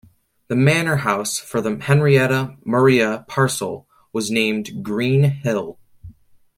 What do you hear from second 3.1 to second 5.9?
parcel was named Green Hill.